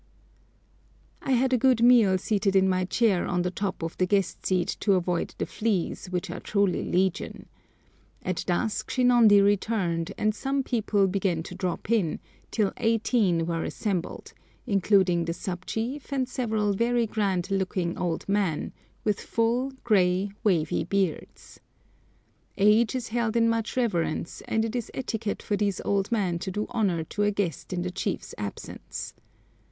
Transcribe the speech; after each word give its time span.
I 1.21 1.33
had 1.33 1.53
a 1.53 1.59
good 1.59 1.83
meal 1.83 2.17
seated 2.17 2.55
in 2.55 2.67
my 2.67 2.85
chair 2.85 3.27
on 3.27 3.43
the 3.43 3.51
top 3.51 3.83
of 3.83 3.95
the 3.99 4.07
guest 4.07 4.43
seat 4.43 4.75
to 4.79 4.93
avoid 4.93 5.35
the 5.37 5.45
fleas, 5.45 6.07
which 6.07 6.31
are 6.31 6.39
truly 6.39 6.81
legion. 6.83 7.47
At 8.23 8.43
dusk 8.47 8.89
Shinondi 8.89 9.41
returned, 9.45 10.11
and 10.17 10.33
soon 10.33 10.63
people 10.63 11.05
began 11.05 11.43
to 11.43 11.53
drop 11.53 11.91
in, 11.91 12.19
till 12.49 12.73
eighteen 12.77 13.45
were 13.45 13.63
assembled, 13.63 14.33
including 14.65 15.25
the 15.25 15.33
sub 15.35 15.67
chief 15.67 16.11
and 16.11 16.27
several 16.27 16.73
very 16.73 17.05
grand 17.05 17.51
looking 17.51 17.95
old 17.95 18.27
men, 18.27 18.73
with 19.03 19.19
full, 19.21 19.71
grey, 19.83 20.31
wavy 20.43 20.83
beards. 20.83 21.59
Age 22.57 22.95
is 22.95 23.09
held 23.09 23.35
in 23.35 23.47
much 23.47 23.77
reverence, 23.77 24.41
and 24.47 24.65
it 24.65 24.75
is 24.75 24.89
etiquette 24.95 25.43
for 25.43 25.55
these 25.55 25.79
old 25.85 26.11
men 26.11 26.39
to 26.39 26.49
do 26.49 26.65
honour 26.71 27.03
to 27.03 27.21
a 27.21 27.29
guest 27.29 27.71
in 27.71 27.83
the 27.83 27.91
chief's 27.91 28.33
absence. 28.39 29.13